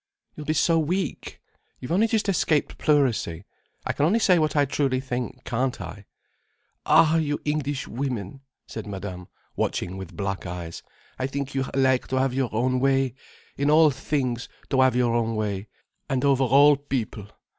"You'll 0.35 0.47
be 0.47 0.53
so 0.55 0.79
weak. 0.79 1.39
You've 1.79 1.91
only 1.91 2.07
just 2.07 2.27
escaped 2.27 2.79
pleurisy. 2.79 3.45
I 3.85 3.93
can 3.93 4.03
only 4.03 4.17
say 4.17 4.39
what 4.39 4.55
I 4.55 4.65
truly 4.65 4.99
think, 4.99 5.43
can't 5.43 5.79
I?" 5.79 6.07
"Ah, 6.87 7.17
you 7.17 7.37
Englishwomen," 7.45 8.41
said 8.65 8.87
Madame, 8.87 9.27
watching 9.55 9.97
with 9.97 10.17
black 10.17 10.47
eyes. 10.47 10.81
"I 11.19 11.27
think 11.27 11.53
you 11.53 11.65
like 11.75 12.07
to 12.07 12.19
have 12.19 12.33
your 12.33 12.49
own 12.51 12.79
way. 12.79 13.13
In 13.57 13.69
all 13.69 13.91
things, 13.91 14.49
to 14.71 14.81
have 14.81 14.95
your 14.95 15.13
own 15.13 15.35
way. 15.35 15.67
And 16.09 16.25
over 16.25 16.45
all 16.45 16.77
people. 16.77 17.27